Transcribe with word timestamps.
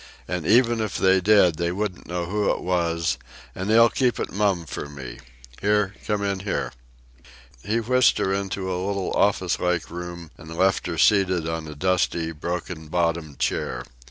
"And 0.27 0.47
even 0.47 0.81
if 0.81 0.97
they 0.97 1.21
did, 1.21 1.57
they 1.57 1.71
wouldn't 1.71 2.07
know 2.07 2.25
who 2.25 2.49
it 2.49 2.63
was 2.63 3.19
and 3.53 3.69
they's 3.69 3.87
keep 3.93 4.19
it 4.19 4.31
mum 4.31 4.65
for 4.65 4.89
me. 4.89 5.19
Here, 5.61 5.93
come 6.07 6.23
in 6.23 6.39
here!" 6.39 6.73
He 7.63 7.79
whisked 7.79 8.17
her 8.17 8.33
into 8.33 8.63
a 8.73 8.81
little 8.83 9.11
office 9.13 9.59
like 9.59 9.91
room 9.91 10.31
and 10.39 10.57
left 10.57 10.87
her 10.87 10.97
seated 10.97 11.47
on 11.47 11.67
a 11.67 11.75
dusty, 11.75 12.31
broken 12.31 12.87
bottomed 12.87 13.37
chair. 13.37 13.83